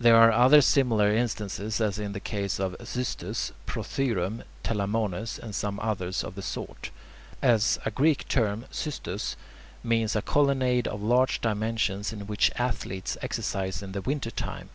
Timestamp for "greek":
7.92-8.26, 8.62-8.72